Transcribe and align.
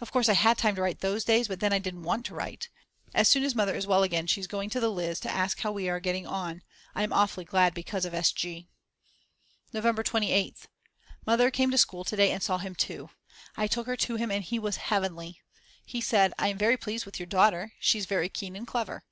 Of 0.00 0.12
course 0.12 0.28
I 0.28 0.34
had 0.34 0.58
time 0.58 0.76
to 0.76 0.80
write 0.82 1.00
those 1.00 1.24
days, 1.24 1.48
but 1.48 1.58
then 1.58 1.72
I 1.72 1.80
didn't 1.80 2.04
want 2.04 2.24
to 2.26 2.36
write. 2.36 2.68
As 3.12 3.26
soon 3.28 3.42
as 3.42 3.56
Mother 3.56 3.74
is 3.74 3.84
well 3.84 4.04
again 4.04 4.28
she's 4.28 4.46
going 4.46 4.70
to 4.70 4.78
the 4.78 4.92
Lyz 4.92 5.18
to 5.22 5.28
ask 5.28 5.58
how 5.58 5.72
we 5.72 5.88
are 5.88 5.98
getting 5.98 6.24
on 6.24 6.62
I'm 6.94 7.12
awfully 7.12 7.44
glad 7.44 7.74
because 7.74 8.04
of 8.04 8.14
S.G. 8.14 8.68
November 9.72 10.04
28th. 10.04 10.66
Mother 11.26 11.50
came 11.50 11.72
to 11.72 11.78
school 11.78 12.04
to 12.04 12.14
day 12.14 12.30
and 12.30 12.44
saw 12.44 12.58
him 12.58 12.76
too. 12.76 13.10
I 13.56 13.66
took 13.66 13.88
her 13.88 13.96
to 13.96 14.14
him 14.14 14.30
and 14.30 14.44
he 14.44 14.60
was 14.60 14.76
heavenly. 14.76 15.40
He 15.84 16.00
said: 16.00 16.32
I 16.38 16.46
am 16.46 16.58
very 16.58 16.76
pleased 16.76 17.04
with 17.04 17.18
your 17.18 17.26
daughter; 17.26 17.72
she's 17.80 18.06
very 18.06 18.28
keen 18.28 18.54
and 18.54 18.68
clever. 18.68 19.02